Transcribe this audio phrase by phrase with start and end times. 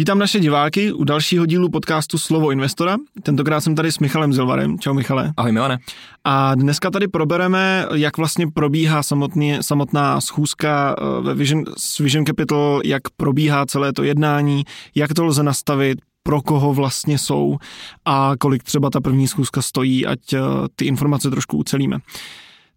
[0.00, 2.96] Vítám naše diváky u dalšího dílu podcastu Slovo investora.
[3.22, 4.78] Tentokrát jsem tady s Michalem Zilvarem.
[4.78, 5.32] Čau Michale.
[5.36, 5.78] Ahoj Milane.
[6.24, 12.26] A dneska tady probereme, jak vlastně probíhá samotný, samotná schůzka eh, ve Vision, s Vision
[12.26, 14.64] Capital, jak probíhá celé to jednání,
[14.94, 17.58] jak to lze nastavit, pro koho vlastně jsou
[18.04, 20.40] a kolik třeba ta první schůzka stojí, ať eh,
[20.76, 21.98] ty informace trošku ucelíme.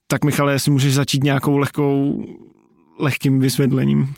[0.07, 2.25] Tak Michale, jestli můžeš začít nějakou lehkou,
[2.99, 4.13] lehkým vysvětlením.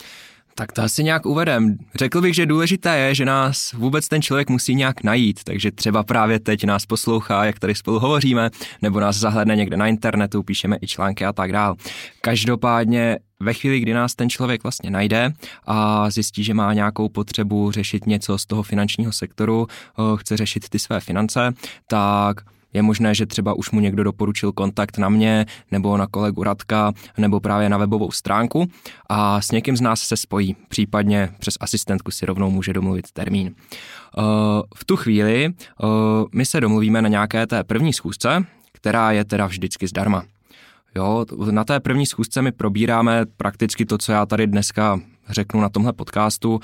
[0.58, 1.78] Tak to asi nějak uvedem.
[1.96, 6.04] Řekl bych, že důležité je, že nás vůbec ten člověk musí nějak najít, takže třeba
[6.04, 8.50] právě teď nás poslouchá, jak tady spolu hovoříme,
[8.82, 11.76] nebo nás zahledne někde na internetu, píšeme i články a tak dál.
[12.22, 15.34] Každopádně ve chvíli, kdy nás ten člověk vlastně najde
[15.66, 20.70] a zjistí, že má nějakou potřebu řešit něco z toho finančního sektoru, eh, chce řešit
[20.70, 21.54] ty své finance,
[21.88, 22.42] tak
[22.76, 26.92] je možné, že třeba už mu někdo doporučil kontakt na mě, nebo na kolegu Radka,
[27.18, 28.68] nebo právě na webovou stránku
[29.10, 33.56] a s někým z nás se spojí, případně přes asistentku si rovnou může domluvit termín.
[34.18, 34.24] Uh,
[34.76, 35.90] v tu chvíli uh,
[36.34, 40.24] my se domluvíme na nějaké té první schůzce, která je teda vždycky zdarma.
[40.96, 45.70] Jo, na té první schůzce my probíráme prakticky to, co já tady dneska řeknu na
[45.70, 46.60] tomhle podcastu,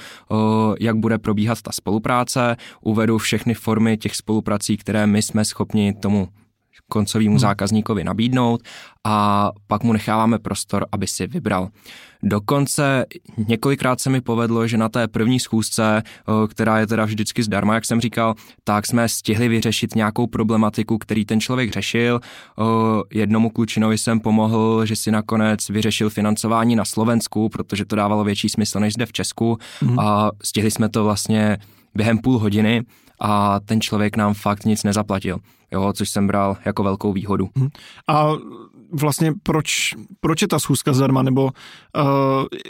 [0.79, 6.27] jak bude probíhat ta spolupráce, uvedu všechny formy těch spoluprací, které my jsme schopni tomu
[6.89, 7.39] koncovému hmm.
[7.39, 8.61] zákazníkovi nabídnout
[9.03, 11.69] a pak mu necháváme prostor, aby si vybral.
[12.23, 13.05] Dokonce
[13.47, 16.03] několikrát se mi povedlo, že na té první schůzce,
[16.49, 21.25] která je teda vždycky zdarma, jak jsem říkal, tak jsme stihli vyřešit nějakou problematiku, který
[21.25, 22.19] ten člověk řešil.
[23.13, 28.49] Jednomu klučinovi jsem pomohl, že si nakonec vyřešil financování na Slovensku, protože to dávalo větší
[28.49, 29.99] smysl než zde v Česku mm.
[29.99, 31.57] a stihli jsme to vlastně
[31.95, 32.83] během půl hodiny
[33.19, 35.37] a ten člověk nám fakt nic nezaplatil,
[35.71, 37.49] jo, což jsem bral jako velkou výhodu.
[37.55, 37.69] Mhm.
[38.07, 38.27] A
[38.91, 41.51] vlastně proč, proč je ta schůzka zdarma, nebo uh,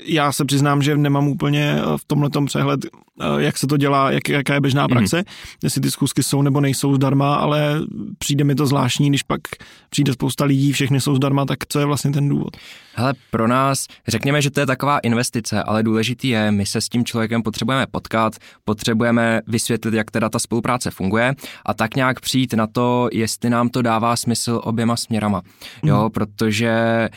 [0.05, 4.11] já se přiznám, že nemám úplně eh, v tomhle přehled, uh, jak se to dělá,
[4.11, 4.89] jak, jaká je běžná mhm.
[4.89, 5.23] praxe, mm.
[5.63, 7.81] jestli ty schůzky jsou nebo nejsou zdarma, ale
[8.17, 9.41] přijde mi to zvláštní, když pak
[9.89, 12.57] přijde spousta lidí, všechny jsou zdarma, tak co je vlastně ten důvod?
[12.95, 16.89] Hele, pro nás, řekněme, že to je taková investice, ale důležitý je, my se s
[16.89, 18.33] tím člověkem potřebujeme potkat,
[18.65, 21.35] potřebujeme vysvětlit, jak teda ta spolupráce funguje
[21.65, 25.41] a tak nějak přijít na to, jestli nám to dává smysl oběma směrama.
[25.83, 26.09] Jo.
[26.11, 27.09] Protože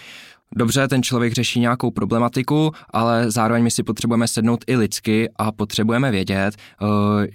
[0.56, 5.52] Dobře, ten člověk řeší nějakou problematiku, ale zároveň my si potřebujeme sednout i lidsky a
[5.52, 6.86] potřebujeme vědět, eh,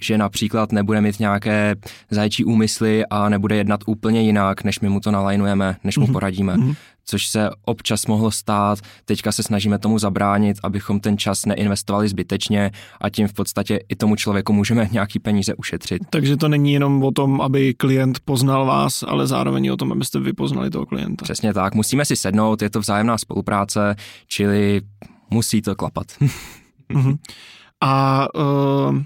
[0.01, 1.75] že například nebude mít nějaké
[2.11, 6.13] zajčí úmysly a nebude jednat úplně jinak, než my mu to nalajnujeme, než mu mhm.
[6.13, 6.55] poradíme.
[6.55, 6.75] Mm-hmm
[7.09, 8.79] což se občas mohlo stát.
[9.05, 12.71] Teďka se snažíme tomu zabránit, abychom ten čas neinvestovali zbytečně
[13.01, 16.01] a tím v podstatě i tomu člověku můžeme nějaký peníze ušetřit.
[16.09, 20.19] Takže to není jenom o tom, aby klient poznal vás, ale zároveň o tom, abyste
[20.19, 21.23] vy poznali toho klienta.
[21.23, 23.95] Přesně tak, musíme si sednout, je to vzájemná spolupráce,
[24.27, 24.81] čili
[25.29, 26.07] musí to klapat.
[26.89, 27.17] uh-huh.
[27.81, 29.03] A uh,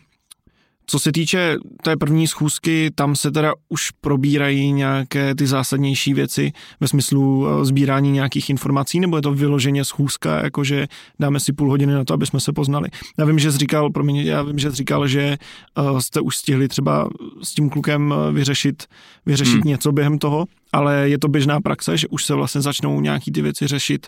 [0.85, 6.51] co se týče té první schůzky, tam se teda už probírají nějaké ty zásadnější věci
[6.79, 10.87] ve smyslu eh, sbírání nějakých informací, nebo je to vyloženě schůzka, jakože
[11.19, 12.89] dáme si půl hodiny na to, aby jsme se poznali.
[13.19, 15.37] Já vím, že jsi říkal, promiň, já vím, že jsi říkal, že
[15.77, 17.09] uh, jste už stihli třeba
[17.43, 18.83] s tím klukem eh, vyřešit,
[19.25, 19.67] vyřešit hmm.
[19.67, 23.41] něco během toho, ale je to běžná praxe, že už se vlastně začnou nějaký ty
[23.41, 24.07] věci řešit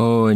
[0.00, 0.28] O,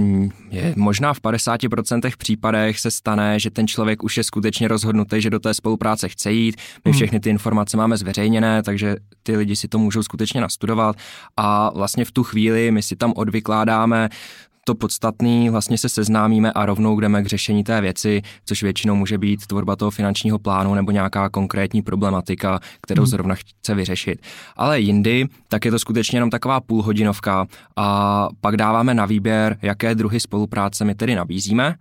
[0.51, 5.31] je, možná v 50% případech se stane, že ten člověk už je skutečně rozhodnutý, že
[5.31, 6.57] do té spolupráce chce jít.
[6.85, 6.97] My hmm.
[6.97, 10.97] všechny ty informace máme zveřejněné, takže ty lidi si to můžou skutečně nastudovat
[11.37, 14.09] a vlastně v tu chvíli my si tam odvykládáme
[14.65, 19.19] to podstatný, vlastně se seznámíme a rovnou jdeme k řešení té věci, což většinou může
[19.19, 23.11] být tvorba toho finančního plánu nebo nějaká konkrétní problematika, kterou hmm.
[23.11, 24.23] zrovna chce vyřešit.
[24.57, 29.95] Ale jindy, tak je to skutečně jenom taková půlhodinovka a pak dáváme na výběr, jaké
[29.95, 31.75] druhy spolupráce my tedy nabízíme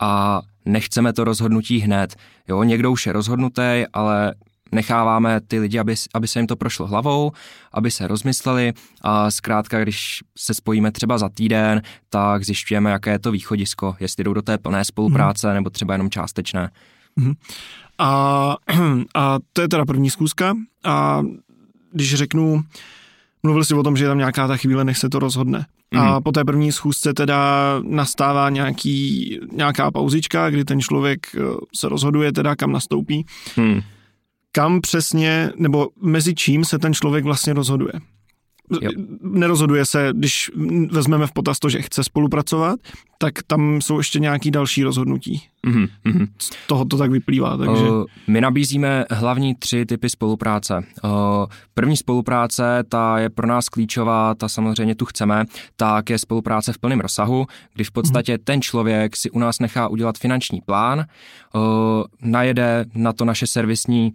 [0.00, 2.16] a nechceme to rozhodnutí hned.
[2.48, 4.34] Jo, někdo už je rozhodnutý, ale
[4.72, 7.32] necháváme ty lidi, aby, aby se jim to prošlo hlavou,
[7.72, 13.18] aby se rozmysleli a zkrátka, když se spojíme třeba za týden, tak zjišťujeme, jaké je
[13.18, 15.54] to východisko, jestli jdou do té plné spolupráce mm.
[15.54, 16.70] nebo třeba jenom částečné.
[17.16, 17.32] Mm.
[17.98, 18.56] A,
[19.14, 20.54] a to je teda první zkuska
[20.84, 21.22] a
[21.92, 22.64] když řeknu,
[23.42, 25.66] mluvil jsi o tom, že je tam nějaká ta chvíle, než se to rozhodne.
[25.90, 26.00] Mm.
[26.00, 26.22] A mhm.
[26.22, 31.40] po té první schůzce teda nastává nějaký, nějaká pauzička, kdy ten člověk eh,
[31.74, 33.26] se rozhoduje teda, kam nastoupí.
[33.56, 33.80] Mm
[34.56, 37.92] kam přesně, nebo mezi čím se ten člověk vlastně rozhoduje.
[38.80, 38.90] Jo.
[39.20, 40.50] Nerozhoduje se, když
[40.90, 42.80] vezmeme v potaz to, že chce spolupracovat,
[43.18, 45.42] tak tam jsou ještě nějaký další rozhodnutí.
[45.66, 46.28] Mm-hmm.
[46.38, 47.56] Z toho to tak vyplývá.
[47.56, 47.82] Takže...
[47.82, 50.84] Uh, my nabízíme hlavní tři typy spolupráce.
[51.04, 51.10] Uh,
[51.74, 55.44] první spolupráce, ta je pro nás klíčová, ta samozřejmě tu chceme,
[55.76, 58.44] tak je spolupráce v plném rozsahu, kdy v podstatě mm-hmm.
[58.44, 61.62] ten člověk si u nás nechá udělat finanční plán, uh,
[62.22, 64.14] najede na to naše servisní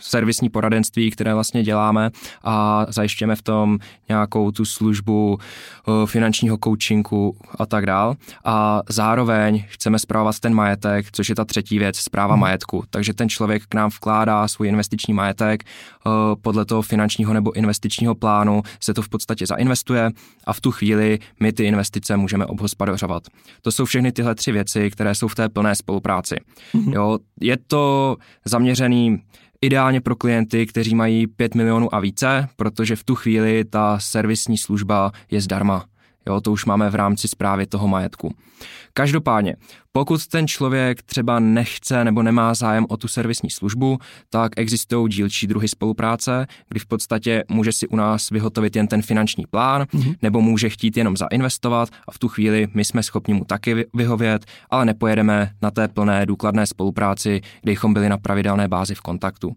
[0.00, 2.10] servisní poradenství, které vlastně děláme
[2.44, 3.78] a zajišťujeme v tom
[4.08, 8.14] nějakou tu službu eh, finančního coachingu a tak dál.
[8.44, 12.40] A zároveň chceme zpravovat ten majetek, což je ta třetí věc, zpráva hmm.
[12.40, 12.84] majetku.
[12.90, 16.10] Takže ten člověk k nám vkládá svůj investiční majetek, eh,
[16.42, 20.10] podle toho finančního nebo investičního plánu se to v podstatě zainvestuje
[20.44, 23.22] a v tu chvíli my ty investice můžeme obhospodařovat.
[23.62, 26.36] To jsou všechny tyhle tři věci, které jsou v té plné spolupráci.
[26.72, 26.92] Hmm.
[26.92, 29.22] Jo, je to zaměřený
[29.66, 34.58] Ideálně pro klienty, kteří mají 5 milionů a více, protože v tu chvíli ta servisní
[34.58, 35.84] služba je zdarma.
[36.28, 38.34] Jo, to už máme v rámci zprávy toho majetku.
[38.92, 39.56] Každopádně,
[39.92, 43.98] pokud ten člověk třeba nechce nebo nemá zájem o tu servisní službu,
[44.30, 49.02] tak existují dílčí druhy spolupráce, kdy v podstatě může si u nás vyhotovit jen ten
[49.02, 50.14] finanční plán, mm-hmm.
[50.22, 54.44] nebo může chtít jenom zainvestovat a v tu chvíli my jsme schopni mu taky vyhovět,
[54.70, 59.56] ale nepojedeme na té plné důkladné spolupráci, kdybychom byli na pravidelné bázi v kontaktu.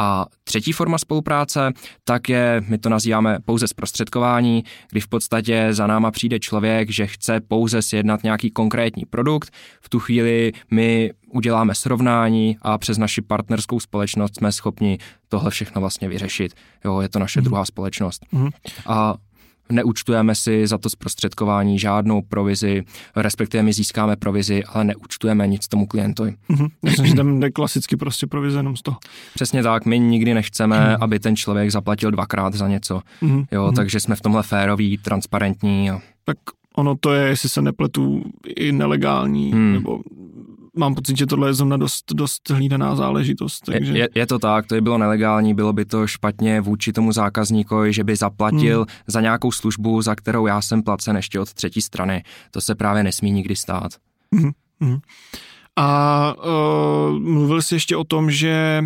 [0.00, 1.72] A třetí forma spolupráce,
[2.04, 7.06] tak je, my to nazýváme pouze zprostředkování, kdy v podstatě za náma přijde člověk, že
[7.06, 9.50] chce pouze sjednat nějaký konkrétní produkt.
[9.80, 14.98] V tu chvíli my uděláme srovnání a přes naši partnerskou společnost jsme schopni
[15.28, 16.54] tohle všechno vlastně vyřešit.
[16.84, 17.44] Jo, je to naše mm-hmm.
[17.44, 18.26] druhá společnost.
[18.32, 18.50] Mm-hmm.
[18.86, 19.14] A
[19.72, 22.82] Neúčtujeme si za to zprostředkování žádnou provizi,
[23.16, 26.34] respektive my získáme provizi, ale neúčtujeme nic tomu klientovi.
[26.50, 26.68] Mm-hmm.
[26.82, 28.96] Myslím, že tam jde klasicky prostě provize jenom z toho.
[29.34, 30.98] Přesně tak, my nikdy nechceme, mm-hmm.
[31.00, 33.00] aby ten člověk zaplatil dvakrát za něco.
[33.22, 33.46] Mm-hmm.
[33.52, 33.74] Jo, mm-hmm.
[33.74, 35.90] takže jsme v tomhle féroví, transparentní.
[35.90, 36.00] A...
[36.24, 36.36] Tak
[36.76, 38.24] ono to je, jestli se nepletu,
[38.56, 39.72] i nelegální, hmm.
[39.72, 40.00] nebo
[40.78, 43.60] mám pocit, že tohle je zrovna dost, dost hlídaná záležitost.
[43.60, 43.98] Takže...
[43.98, 47.92] Je, je to tak, to by bylo nelegální, bylo by to špatně vůči tomu zákazníkovi,
[47.92, 48.86] že by zaplatil hmm.
[49.06, 52.22] za nějakou službu, za kterou já jsem placen ještě od třetí strany.
[52.50, 53.92] To se právě nesmí nikdy stát.
[54.34, 54.50] Hmm.
[54.80, 54.98] Hmm.
[55.76, 58.84] A uh, mluvil jsi ještě o tom, že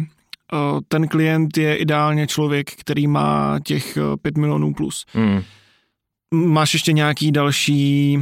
[0.53, 5.07] uh, ten klient je ideálně člověk, který má těch 5 milionů plus.
[5.13, 5.43] Hmm.
[6.35, 8.19] Máš ještě nějaký další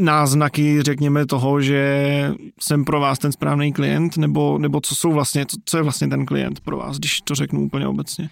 [0.00, 5.46] náznaky, řekněme, toho, že jsem pro vás ten správný klient, nebo, nebo co jsou vlastně,
[5.46, 8.30] co, co je vlastně ten klient pro vás, když to řeknu úplně obecně?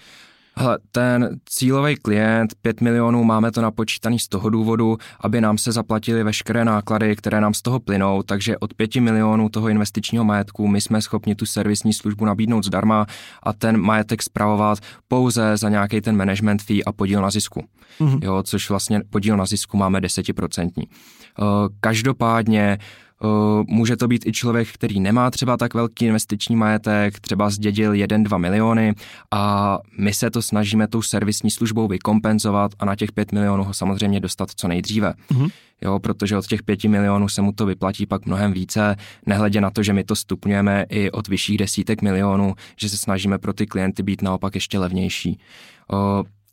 [0.60, 5.72] Hele, ten cílový klient, 5 milionů, máme to napočítaný z toho důvodu, aby nám se
[5.72, 10.68] zaplatili veškeré náklady, které nám z toho plynou, takže od 5 milionů toho investičního majetku
[10.68, 13.06] my jsme schopni tu servisní službu nabídnout zdarma
[13.42, 14.78] a ten majetek spravovat
[15.08, 17.64] pouze za nějaký ten management fee a podíl na zisku.
[18.00, 18.18] Mm-hmm.
[18.22, 20.84] Jo, což vlastně podíl na zisku máme desetiprocentní.
[20.88, 21.42] Eh,
[21.80, 22.78] každopádně
[23.66, 28.38] může to být i člověk, který nemá třeba tak velký investiční majetek, třeba zdědil 1-2
[28.38, 28.94] miliony
[29.30, 33.74] a my se to snažíme tou servisní službou vykompenzovat a na těch 5 milionů ho
[33.74, 35.14] samozřejmě dostat co nejdříve.
[35.30, 35.50] Mm-hmm.
[35.82, 39.70] Jo, protože od těch 5 milionů se mu to vyplatí pak mnohem více, nehledě na
[39.70, 43.66] to, že my to stupňujeme i od vyšších desítek milionů, že se snažíme pro ty
[43.66, 45.38] klienty být naopak ještě levnější.
[45.92, 45.98] Uh,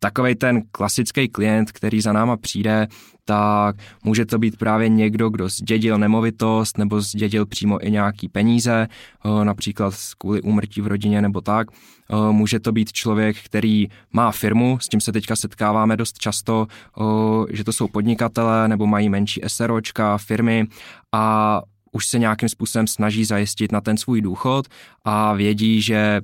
[0.06, 2.88] takový ten klasický klient, který za náma přijde,
[3.26, 8.88] tak může to být právě někdo, kdo zdědil nemovitost nebo zdědil přímo i nějaký peníze,
[8.88, 11.68] eh, například kvůli úmrtí v rodině nebo tak.
[11.72, 16.68] Eh, může to být člověk, který má firmu, s tím se teďka setkáváme dost často,
[16.70, 20.68] eh, že to jsou podnikatele nebo mají menší SROčka, firmy
[21.12, 24.68] a už se nějakým způsobem snaží zajistit na ten svůj důchod
[25.06, 26.22] a vědí, že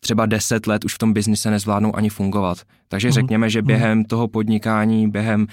[0.00, 2.58] třeba 10 let už v tom biznise nezvládnou ani fungovat.
[2.88, 3.12] Takže mm.
[3.12, 3.66] řekněme, že mhm.
[3.66, 5.46] během toho podnikání, během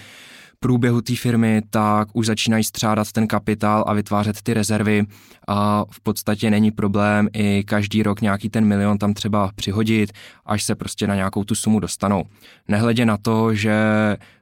[0.60, 5.06] průběhu té firmy, tak už začínají střádat ten kapitál a vytvářet ty rezervy
[5.48, 10.12] a v podstatě není problém i každý rok nějaký ten milion tam třeba přihodit,
[10.46, 12.24] až se prostě na nějakou tu sumu dostanou.
[12.68, 13.78] Nehledě na to, že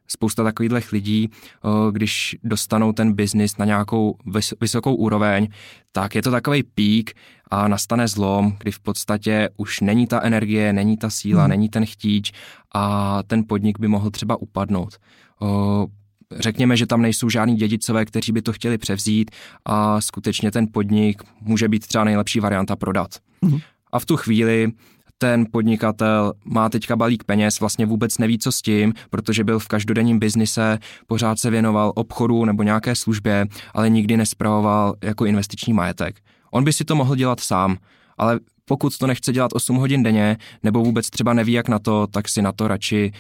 [0.08, 1.30] spousta takových lidí,
[1.92, 4.18] když dostanou ten biznis na nějakou
[4.62, 5.48] vysokou úroveň,
[5.92, 7.14] tak je to takový pík
[7.52, 11.50] a nastane zlom, kdy v podstatě už není ta energie, není ta síla, hmm.
[11.50, 12.32] není ten chtíč
[12.74, 14.98] a ten podnik by mohl třeba upadnout.
[16.32, 19.32] Řekněme, že tam nejsou žádní dědicové, kteří by to chtěli převzít
[19.66, 23.16] a skutečně ten podnik může být třeba nejlepší varianta prodat.
[23.44, 23.60] Hmm.
[23.92, 24.72] A v tu chvíli
[25.18, 29.68] ten podnikatel má teďka balík peněz, vlastně vůbec neví, co s tím, protože byl v
[29.68, 36.20] každodenním biznise, pořád se věnoval obchodu nebo nějaké službě, ale nikdy nespravoval jako investiční majetek.
[36.52, 37.78] On by si to mohl dělat sám,
[38.18, 42.08] ale pokud to nechce dělat 8 hodin denně, nebo vůbec třeba neví, jak na to,
[42.08, 43.12] tak si na to radši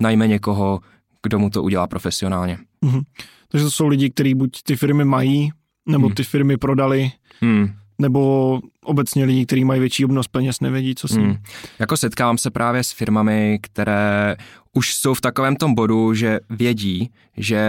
[0.00, 0.80] najme někoho,
[1.22, 2.58] kdo mu to udělá profesionálně.
[2.80, 3.00] Mhm.
[3.48, 5.50] Takže to jsou lidi, kteří buď ty firmy mají,
[5.88, 6.14] nebo Hmm.
[6.14, 7.10] ty firmy prodali,
[7.40, 7.68] Hmm.
[7.98, 11.26] nebo obecně lidi, kteří mají větší obnos peněz, nevědí, co s ním.
[11.26, 11.36] Hmm.
[11.78, 14.36] Jako setkávám se právě s firmami, které
[14.72, 17.60] už jsou v takovém tom bodu, že vědí, že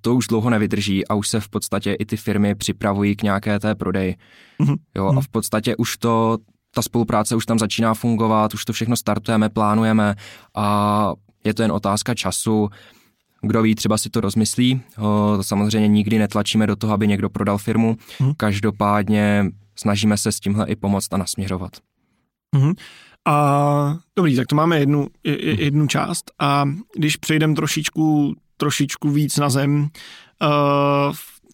[0.00, 3.58] to už dlouho nevydrží a už se v podstatě i ty firmy připravují k nějaké
[3.58, 4.16] té prodeji.
[4.58, 4.74] Mhm.
[4.96, 5.20] Jo, a Mhm.
[5.20, 6.38] v podstatě už to,
[6.74, 10.14] ta spolupráce už tam začíná fungovat, už to všechno startujeme, plánujeme
[10.56, 11.12] a
[11.44, 12.68] je to jen otázka času.
[13.42, 14.80] Kdo ví, třeba si to rozmyslí.
[15.40, 17.96] Samozřejmě nikdy netlačíme do toho, aby někdo prodal firmu.
[18.20, 18.32] Mhm.
[18.36, 19.46] Každopádně
[19.76, 21.70] snažíme se s tímhle i pomoct a nasměřovat.
[22.54, 22.72] Mhm.
[23.26, 26.64] A dobrý, tak to máme jednu, je- je- jednu část a
[26.96, 29.88] když přejdeme trošičku, trošičku víc na zem uh,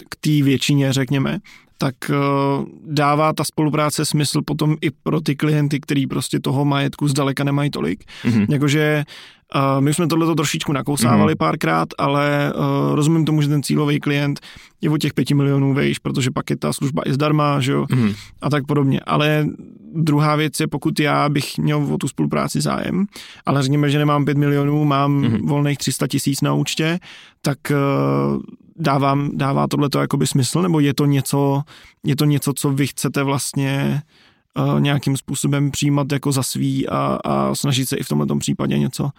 [0.08, 1.38] k té většině, řekněme,
[1.78, 7.08] tak uh, dává ta spolupráce smysl potom i pro ty klienty, který prostě toho majetku
[7.08, 8.04] zdaleka nemají tolik.
[8.24, 8.46] Mhm.
[8.50, 9.04] Jakože
[9.54, 11.38] uh, my už jsme tohleto trošičku nakousávali Mhm.
[11.38, 14.40] párkrát, ale uh, rozumím tomu, že ten cílový klient
[14.80, 17.86] je o těch pěti milionů vejš, protože pak je ta služba i zdarma, že jo,
[17.90, 18.12] Mhm.
[18.40, 19.00] a tak podobně.
[19.00, 19.46] Ale
[19.94, 23.06] druhá věc je, pokud já bych měl o tu spolupráci zájem,
[23.46, 25.48] ale řekněme, že nemám 5 milionů, mám mm-hmm.
[25.48, 26.98] volných 300 tisíc na účtě,
[27.42, 28.40] tak uh,
[28.76, 31.62] dávám, dává tohle to jakoby smysl, nebo je to něco,
[32.06, 34.27] je to něco, co vy chcete vlastně uh,
[34.78, 39.10] nějakým způsobem přijímat jako za svý a, a snažit se i v tomto případě něco,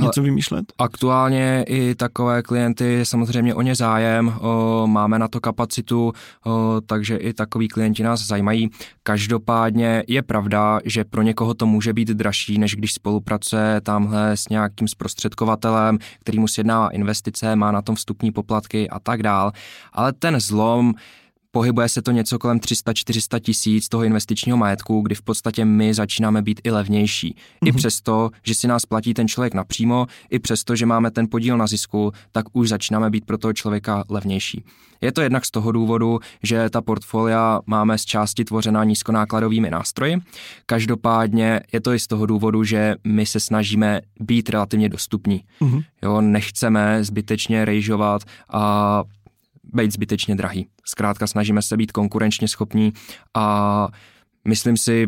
[0.00, 0.72] něco vymýšlet?
[0.78, 6.12] Aktuálně i takové klienty samozřejmě o ně zájem, o, máme na to kapacitu,
[6.46, 8.70] o, takže i takový klienti nás zajímají.
[9.02, 14.48] Každopádně je pravda, že pro někoho to může být dražší, než když spolupracuje tamhle s
[14.48, 19.52] nějakým zprostředkovatelem, který mu sjednává investice, má na tom vstupní poplatky a tak dál.
[19.92, 20.94] Ale ten zlom
[21.50, 26.42] pohybuje se to něco kolem 300-400 tisíc toho investičního majetku, kdy v podstatě my začínáme
[26.42, 27.28] být i levnější.
[27.64, 27.76] I Mhm.
[27.76, 31.66] přesto, že si nás platí ten člověk napřímo, i přesto, že máme ten podíl na
[31.66, 34.64] zisku, tak už začínáme být pro toho člověka levnější.
[35.00, 40.16] Je to jednak z toho důvodu, že ta portfolia máme z části tvořená nízkonákladovými nástroji.
[40.66, 45.44] Každopádně je to i z toho důvodu, že my se snažíme být relativně dostupní.
[45.60, 45.80] Mhm.
[46.02, 49.02] Jo, nechceme zbytečně rejžovat a
[49.72, 50.68] být zbytečně drahý.
[50.84, 52.92] Zkrátka snažíme se být konkurenčně schopní
[53.34, 53.88] a
[54.48, 55.06] myslím si,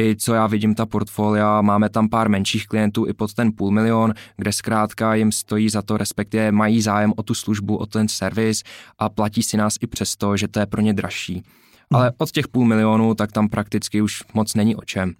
[0.00, 3.70] i co já vidím ta portfolia, máme tam pár menších klientů i pod ten půl
[3.70, 8.08] milion, kde zkrátka jim stojí za to, respektive mají zájem o tu službu, o ten
[8.08, 8.62] servis
[8.98, 11.42] a platí si nás i přesto, že to je pro ně dražší.
[11.92, 15.14] Ale od těch půl milionů, tak tam prakticky už moc není o čem.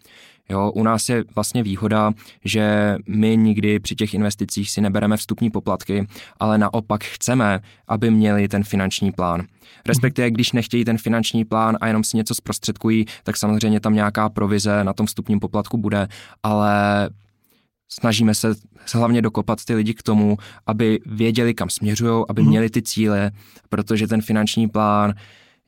[0.51, 2.13] Jo, u nás je vlastně výhoda,
[2.45, 6.07] že my nikdy při těch investicích si nebereme vstupní poplatky,
[6.41, 9.43] ale naopak chceme, aby měli ten finanční plán.
[9.87, 14.29] Respektive, když nechtějí ten finanční plán a jenom si něco zprostředkují, tak samozřejmě tam nějaká
[14.29, 16.09] provize na tom vstupním poplatku bude,
[16.43, 17.11] ale
[17.91, 18.55] snažíme se
[18.95, 20.37] hlavně dokopat ty lidi k tomu,
[20.67, 22.51] aby věděli, kam směřují, aby Mhm.
[22.51, 23.31] měli ty cíle,
[23.69, 25.15] protože ten finanční plán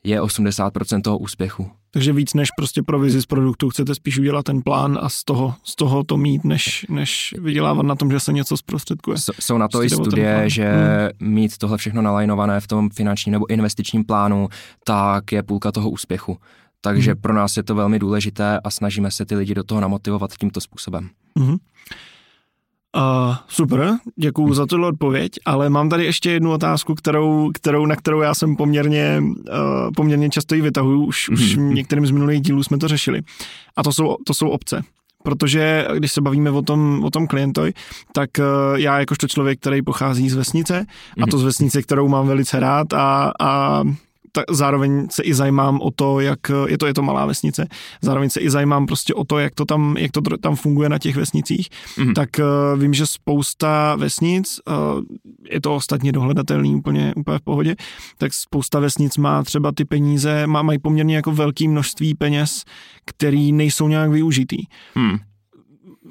[0.03, 1.71] je 80% toho úspěchu.
[1.93, 5.55] Takže víc než prostě provizi z produktu, chcete spíš udělat ten plán a z toho,
[5.63, 9.17] z toho to mít, než, než vydělávat na tom, že se něco zprostředkuje.
[9.17, 10.71] S- Jsou na to i o ten studie, že
[11.19, 14.49] mít tohle všechno nalajnované v tom finančním nebo investičním plánu,
[14.83, 16.37] tak je půlka toho úspěchu.
[16.81, 17.21] Takže Mhm.
[17.21, 20.61] pro nás je to velmi důležité a snažíme se ty lidi do toho namotivovat tímto
[20.61, 21.09] způsobem.
[21.39, 21.57] Mhm.
[22.97, 24.53] Uh, super, děkuju Hm.
[24.53, 28.55] za tuhle odpověď, ale mám tady ještě jednu otázku, kterou, kterou, na kterou já jsem
[28.55, 31.73] poměrně, uh, poměrně často ji vytahuju, už, už Mhm.
[31.73, 33.21] některým z minulých dílů jsme to řešili.
[33.77, 34.81] A to jsou, to jsou obce.
[35.23, 37.73] Protože když se bavíme o tom, o tom klientovi,
[38.13, 38.45] tak uh,
[38.79, 40.85] já jakožto člověk, který pochází z vesnice,
[41.23, 43.83] a to z vesnice, kterou mám velice rád a, a
[44.31, 47.67] ta, zároveň se i zajímám o to, jak je to, je to malá vesnice,
[48.01, 50.99] zároveň se i zajímám prostě o to, jak to tam, jak to tam funguje na
[50.99, 52.13] těch vesnicích, Mhm.
[52.13, 55.01] tak uh, vím, že spousta vesnic, uh,
[55.49, 57.75] je to ostatně dohledatelný úplně, úplně v pohodě,
[58.17, 62.63] tak spousta vesnic má třeba ty peníze, má, mají poměrně jako velké množství peněz,
[63.05, 64.57] který nejsou nějak využitý.
[64.95, 65.17] Hmm.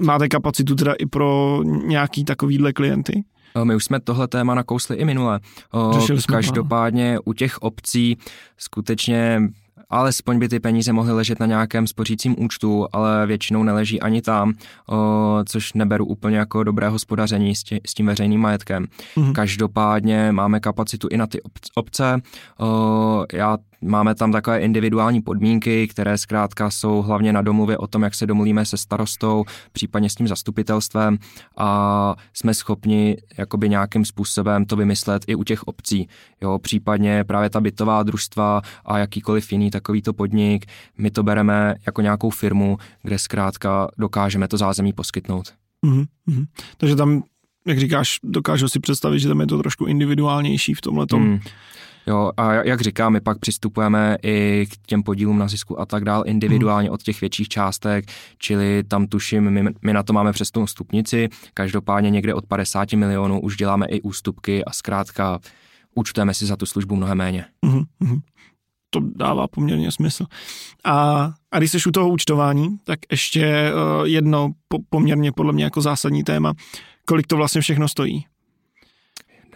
[0.01, 3.25] Máte kapacitu teda i pro nějaký takovýhle klienty?
[3.55, 5.41] O, My už jsme tohle téma nakousli i minule.
[5.73, 8.19] O, Řešili jsme Každopádně u těch obcí
[8.57, 9.43] skutečně
[9.91, 14.55] alespoň by ty peníze mohly ležet na nějakém spořícím účtu, ale většinou neleží ani tam,
[14.89, 17.63] o, což neberu úplně jako dobré hospodaření s,
[17.95, 18.87] tím veřejným majetkem.
[19.17, 19.33] Mhm.
[19.33, 22.21] Každopádně máme kapacitu i na ty ob- obce.
[23.33, 28.15] Já Máme tam takové individuální podmínky, které zkrátka jsou hlavně na domluvě o tom, jak
[28.15, 31.19] se domluvíme se starostou, případně s tím zastupitelstvem
[31.57, 36.09] a jsme schopni jakoby nějakým způsobem to vymyslet i u těch obcí.
[36.41, 40.67] Jo, případně právě ta bytová družstva a jakýkoliv jiný takovýto podnik,
[40.99, 45.53] my to bereme jako nějakou firmu, kde zkrátka dokážeme to zázemí poskytnout.
[45.83, 46.45] Mhm, mhm.
[46.77, 47.23] Takže tam
[47.67, 51.41] jak říkáš, dokážu si představit, že tam je to trošku individuálnější v tomhle tom.
[52.11, 56.05] Jo, a jak říkám, my pak přistupujeme i k těm podílům na zisku a tak
[56.05, 56.95] dál individuálně hmm.
[56.95, 58.05] od těch větších částek,
[58.39, 62.93] čili tam tuším, my, my na to máme přes tu stupnici, každopádně někde od 50
[62.93, 65.41] milionů už děláme i ústupky a zkrátka
[65.95, 67.45] účtujeme si za tu službu mnohem méně.
[67.65, 68.21] Hmm.
[68.91, 70.27] To dává poměrně smysl.
[70.85, 75.65] A, a když jsi u toho účtování, tak ještě uh, jedno po, poměrně podle mě
[75.65, 76.55] jako zásadní téma,
[77.05, 78.25] kolik to vlastně všechno stojí.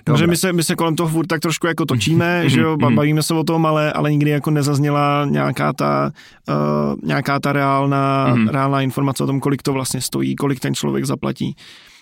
[0.06, 2.76] Dobře, my se, my se kolem toho furt tak trošku jako točíme, mhm, že jo,
[2.80, 2.94] mhm.
[2.94, 6.12] bavíme se o tom, ale, ale nikdy jako nezazněla nějaká ta,
[6.49, 6.54] uh,
[7.02, 8.49] nějaká ta reálná, mm.
[8.49, 11.56] reálná informace o tom, kolik to vlastně stojí, kolik ten člověk zaplatí.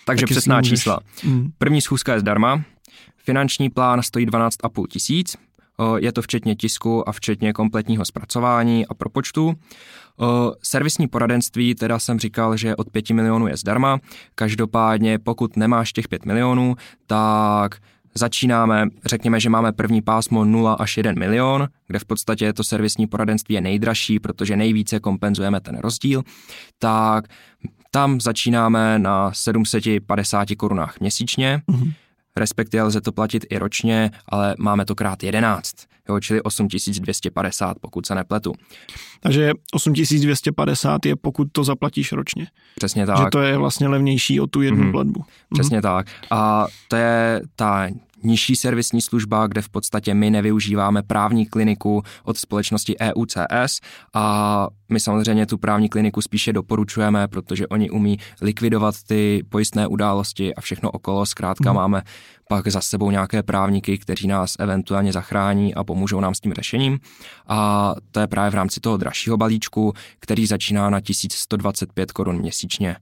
[0.05, 0.99] Takže přesná čísla.
[1.57, 2.61] První schůzka je zdarma,
[3.23, 5.37] finanční plán stojí 12,5 tisíc,
[5.97, 9.53] je to včetně tisku a včetně kompletního zpracování a propočtu.
[10.63, 13.99] Servisní poradenství, teda jsem říkal, že od 5 milionů je zdarma,
[14.35, 16.75] každopádně pokud nemáš těch 5 milionů,
[17.07, 17.75] tak
[18.15, 23.07] začínáme, řekněme, že máme první pásmo 0 až 1 milion, kde v podstatě to servisní
[23.07, 26.23] poradenství je nejdražší, protože nejvíce kompenzujeme ten rozdíl,
[26.79, 27.25] tak
[27.91, 31.61] tam začínáme na 750 korunách měsíčně.
[31.67, 31.93] Mm-hmm
[32.35, 35.75] respektive lze to platit i ročně, ale máme to krát 11,
[36.09, 38.53] jo, čili 8250, pokud se nepletu.
[39.19, 42.47] Takže 8250 je, pokud to zaplatíš ročně.
[42.75, 43.17] Přesně tak.
[43.17, 44.91] Že to je vlastně levnější o tu jednu mm-hmm.
[44.91, 45.23] platbu.
[45.53, 45.81] Přesně mm-hmm.
[45.81, 46.07] tak.
[46.31, 47.87] A to je ta
[48.25, 53.79] nižší servisní služba, kde v podstatě my nevyužíváme právní kliniku od společnosti EUCS
[54.13, 60.55] a my samozřejmě tu právní kliniku spíše doporučujeme, protože oni umí likvidovat ty pojistné události
[60.55, 61.25] a všechno okolo.
[61.25, 61.75] Zkrátka hmm.
[61.75, 62.01] máme
[62.49, 66.99] pak za sebou nějaké právníky, kteří nás eventuálně zachrání a pomůžou nám s tím řešením.
[67.47, 72.95] A to je právě v rámci toho dražšího balíčku, který začíná na 1125 korun měsíčně.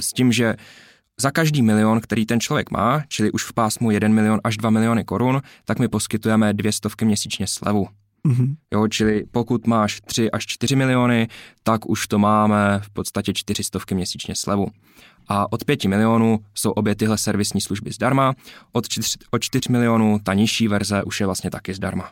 [0.00, 0.56] S tím, že
[1.20, 4.70] za každý milion, který ten člověk má, čili už v pásmu 1 milion až 2
[4.70, 7.86] miliony korun, tak my poskytujeme dvě stovky měsíčně slevu.
[8.26, 8.56] Mm-hmm.
[8.74, 11.28] Jo, čili pokud máš 3 až 4 miliony,
[11.62, 14.66] tak už to máme v podstatě 400 měsíčně slevu.
[15.28, 18.34] A od 5 milionů jsou obě tyhle servisní služby zdarma,
[18.72, 22.10] od 4, od 4 milionů ta nižší verze už je vlastně taky zdarma.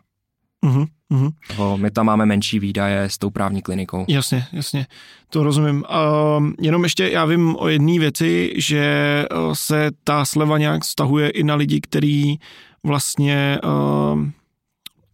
[0.65, 1.77] Uh-huh.
[1.77, 4.05] My tam máme menší výdaje s tou právní klinikou.
[4.09, 4.87] Jasně, jasně,
[5.31, 5.85] to rozumím.
[6.39, 11.31] Uh, jenom ještě já vím o jedné věci, že uh, se ta sleva nějak vztahuje
[11.31, 12.37] i na lidi, který
[12.85, 14.25] vlastně, uh,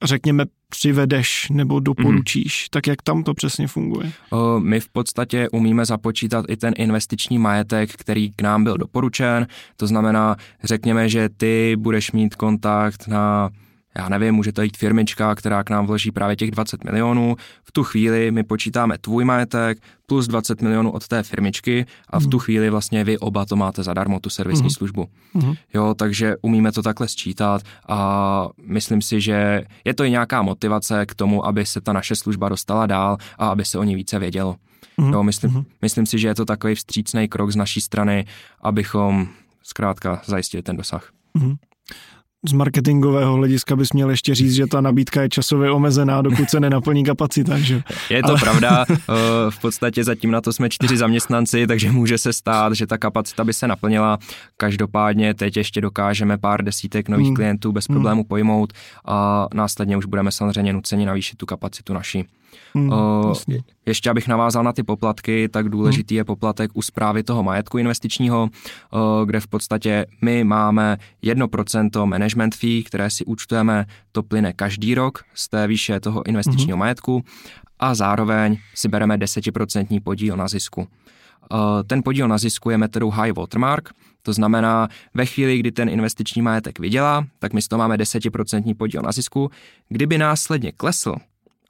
[0.03, 2.69] řekněme, přivedeš nebo doporučíš, mm.
[2.71, 4.13] tak jak tam to přesně funguje?
[4.31, 9.47] Uh, my v podstatě umíme započítat i ten investiční majetek, který k nám byl doporučen,
[9.77, 13.51] to znamená, řekněme, že ty budeš mít kontakt na
[13.97, 17.37] já nevím, může to jít firmička, která k nám vloží právě těch 20 milionů.
[17.65, 22.27] V tu chvíli my počítáme tvůj majetek plus 20 milionů od té firmičky a v
[22.27, 22.39] tu mhm.
[22.39, 24.71] chvíli vlastně vy oba to máte zadarmo, tu servisní mm.
[24.71, 25.09] službu.
[25.35, 25.55] Mm.
[25.75, 31.07] Jo, takže umíme to takhle sčítat a myslím si, že je to i nějaká motivace
[31.07, 34.19] k tomu, aby se ta naše služba dostala dál a aby se o ní více
[34.19, 34.57] vědělo.
[34.97, 35.13] Mm.
[35.13, 35.65] Jo, myslím, mm.
[35.83, 38.25] myslím si, že je to takový vstřícný krok z naší strany,
[38.61, 39.29] abychom
[39.63, 41.11] zkrátka zajistili ten dosah.
[41.35, 41.57] Mm
[42.49, 46.61] z marketingového hlediska bys měl ještě říct, že ta nabídka je časově omezená, dokud se
[46.61, 47.83] nenaplní kapacita, že?
[48.11, 48.41] Je to Ale...
[48.41, 48.85] pravda,
[49.51, 53.45] v podstatě zatím na to jsme čtyři zaměstnanci, takže může se stát, že ta kapacita
[53.45, 54.19] by se naplnila.
[54.57, 57.37] Každopádně teď ještě dokážeme pár desítek nových hmm.
[57.37, 58.73] klientů bez problému pojmout
[59.05, 62.25] a následně už budeme samozřejmě nuceni navýšit tu kapacitu naší.
[62.75, 63.35] Hmm, uh,
[63.87, 66.19] ještě abych navázal na ty poplatky, tak důležitý hmm.
[66.19, 68.43] je poplatek u zprávy toho majetku investičního,
[68.93, 74.95] uh, kde v podstatě my máme 1% management fee, které si účtujeme, to plyne každý
[74.95, 76.81] rok z té výše toho investičního hmm.
[76.81, 77.25] majetku
[77.79, 80.81] a zároveň si bereme 10% podíl na zisku.
[81.53, 83.89] Uh, ten podíl na zisku je metodou high watermark,
[84.23, 88.75] to znamená, ve chvíli, kdy ten investiční majetek vydělá, tak my z toho máme 10%
[88.75, 89.51] podíl na zisku.
[89.89, 91.15] Kdyby následně klesl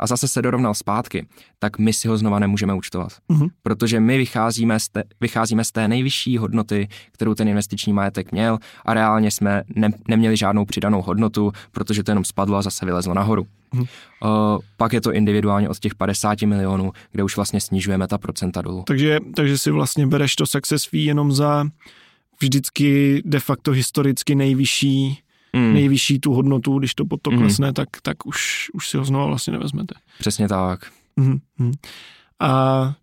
[0.02, 1.26] a zase se dorovnal zpátky,
[1.58, 3.12] tak my si ho znova nemůžeme účtovat.
[3.30, 3.50] Uh-huh.
[3.62, 8.58] Protože my vycházíme z, té, vycházíme z té nejvyšší hodnoty, kterou ten investiční majetek měl
[8.84, 13.14] a reálně jsme ne, neměli žádnou přidanou hodnotu, protože to jenom spadlo a zase vylezlo
[13.14, 13.46] nahoru.
[13.74, 13.86] Uh-huh.
[14.24, 18.62] Uh, pak je to individuálně od těch 50 milionů, kde už vlastně snižujeme ta procenta
[18.62, 18.84] dolů.
[18.86, 21.64] Takže, takže si vlastně bereš to success fee jenom za
[22.40, 25.22] vždycky de facto historicky nejvyšší
[25.56, 25.74] mm.
[25.74, 27.38] nejvyšší tu hodnotu, když to pod to mm.
[27.38, 29.94] klesne, tak, tak už, už si ho znovu vlastně nevezmete.
[30.18, 30.80] Přesně tak.
[31.16, 31.38] Mm.
[31.58, 31.72] Mm.
[32.40, 32.94] A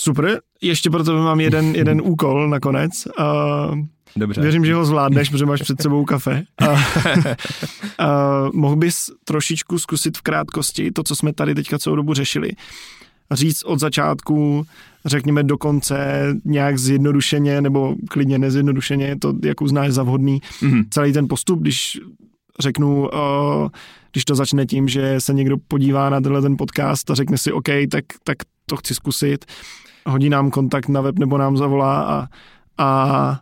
[0.00, 3.06] super, ještě pro tebe mám jeden, jeden úkol nakonec.
[3.18, 3.70] A
[4.16, 4.40] Dobře.
[4.40, 6.44] Věřím, že ho zvládneš, protože máš před sebou kafe.
[6.62, 6.66] A,
[8.04, 12.50] a mohl bys trošičku zkusit v krátkosti to, co jsme tady teďka celou dobu řešili,
[13.32, 14.66] říct od začátku,
[15.04, 20.84] řekněme dokonce nějak zjednodušeně nebo klidně nezjednodušeně, to jak uznáš za vhodný, mm-hmm.
[20.90, 22.00] celý ten postup, když
[22.60, 23.68] řeknu, uh,
[24.12, 27.52] když to začne tím, že se někdo podívá na tenhle ten podcast a řekne si
[27.52, 29.44] OK, tak, tak to chci zkusit,
[30.06, 32.28] hodí nám kontakt na web nebo nám zavolá a,
[32.78, 33.40] a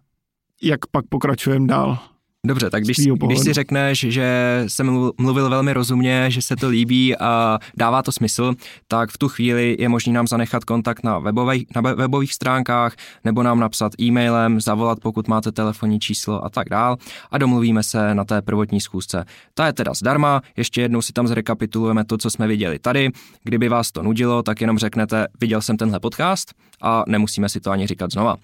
[0.62, 1.98] jak pak pokračujeme dál.
[2.46, 7.16] Dobře, tak když, když si řekneš, že jsem mluvil velmi rozumně, že se to líbí
[7.16, 8.54] a dává to smysl,
[8.88, 13.42] tak v tu chvíli je možné nám zanechat kontakt na, webovej, na webových stránkách nebo
[13.42, 16.96] nám napsat e-mailem, zavolat, pokud máte telefonní číslo a tak dál
[17.30, 19.24] a domluvíme se na té prvotní schůzce.
[19.54, 23.10] Ta je teda zdarma, ještě jednou si tam zrekapitulujeme to, co jsme viděli tady.
[23.42, 27.70] Kdyby vás to nudilo, tak jenom řeknete, viděl jsem tenhle podcast a nemusíme si to
[27.70, 28.36] ani říkat znova.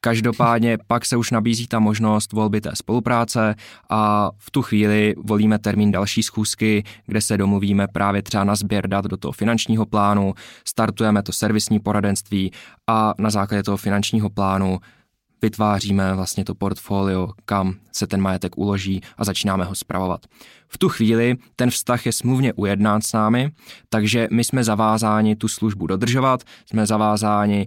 [0.00, 3.45] Každopádně pak se už nabízí ta možnost volby té spolupráce
[3.90, 8.88] a v tu chvíli volíme termín další schůzky, kde se domluvíme právě třeba na sběr
[8.88, 12.52] dat do toho finančního plánu, startujeme to servisní poradenství
[12.86, 14.78] a na základě toho finančního plánu
[15.42, 20.20] vytváříme vlastně to portfolio, kam se ten majetek uloží a začínáme ho spravovat.
[20.68, 23.50] V tu chvíli ten vztah je smluvně ujednán s námi,
[23.88, 27.66] takže my jsme zavázáni tu službu dodržovat, jsme zavázáni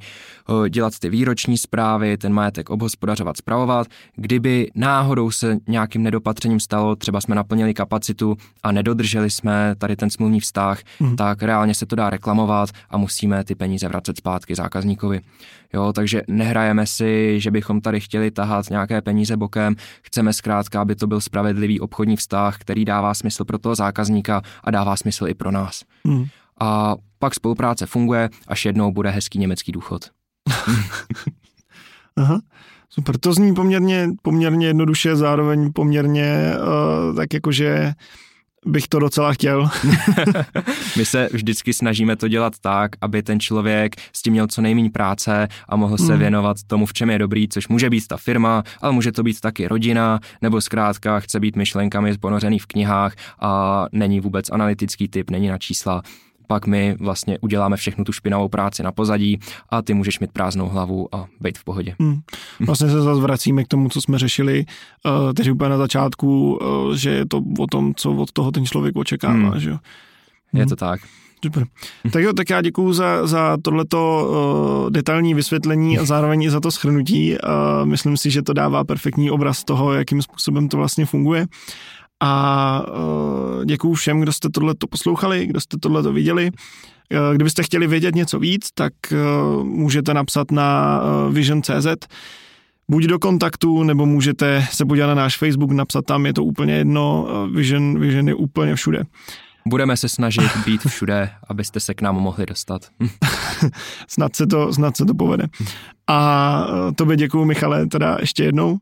[0.66, 3.88] eh, dělat ty výroční zprávy, ten majetek obhospodařovat, spravovat.
[4.16, 10.10] Kdyby náhodou se nějakým nedopatřením stalo, třeba jsme naplnili kapacitu a nedodrželi jsme tady ten
[10.10, 11.16] smluvní vztah, mm.
[11.16, 15.22] tak reálně se to dá reklamovat a musíme ty peníze vracet zpátky zákazníkovi.
[15.74, 20.96] Jo, takže nehrajeme si, že bychom tady chtěli tahat nějaké peníze bokem, chceme zkrátka, aby
[20.96, 25.34] to byl spravedlivý obchodní vztah, který dává smysl pro toho zákazníka a dává smysl i
[25.34, 25.84] pro nás.
[26.06, 26.26] Hmm.
[26.62, 30.10] A pak spolupráce funguje, až jednou bude hezký německý důchod.
[32.18, 32.40] Aha.
[32.90, 37.94] Super, to zní poměrně, poměrně jednoduše, zároveň poměrně uh, tak jakože
[38.66, 39.70] bych to docela chtěl.
[40.98, 44.90] My se vždycky snažíme to dělat tak, aby ten člověk s tím měl co nejméně
[44.90, 46.20] práce a mohl se mm.
[46.20, 49.40] věnovat tomu, v čem je dobrý, což může být ta firma, ale může to být
[49.40, 55.30] taky rodina, nebo zkrátka chce být myšlenkami ponořený v knihách a není vůbec analytický typ,
[55.30, 56.02] není na čísla
[56.52, 60.70] pak my vlastně uděláme všechnu tu špinavou práci na pozadí a ty můžeš mít prázdnou
[60.70, 61.96] hlavu a být v pohodě.
[62.00, 62.20] Hmm.
[62.60, 64.66] Vlastně se zase vracíme k tomu, co jsme řešili
[65.06, 68.66] uh, teď úplně na začátku, uh, že je to o tom, co od toho ten
[68.66, 69.34] člověk očekává.
[69.34, 69.60] Hmm.
[69.60, 69.78] Že?
[70.54, 71.02] Je to tak.
[71.44, 71.66] Super.
[72.12, 76.60] Tak jo, tak já děkuju za, za tohleto uh, detailní vysvětlení a zároveň i za
[76.60, 77.34] to schrnutí.
[77.34, 81.46] Uh, myslím si, že to dává perfektní obraz toho, jakým způsobem to vlastně funguje.
[82.20, 86.52] A uh, děkuju všem, kdo jste tohle poslouchali, kdo jste tohle viděli.
[86.52, 91.88] Uh, kdybyste chtěli vědět něco víc, tak uh, můžete napsat na vision.cz
[92.90, 96.74] buď do kontaktu, nebo můžete se podívat na náš Facebook, napsat tam, je to úplně
[96.74, 99.04] jedno, Vision, Vision je úplně všude.
[99.68, 102.82] Budeme se snažit být všude, abyste se k nám mohli dostat.
[104.08, 105.48] snad, se to, snad se to povede.
[106.08, 108.78] A tobě děkuju, Michale, teda ještě jednou.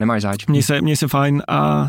[0.00, 0.46] Nemáš záč.
[0.46, 1.88] Měj se, měj se fajn a